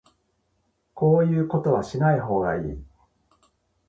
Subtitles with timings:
[0.95, 2.83] こういうことはしない方がいい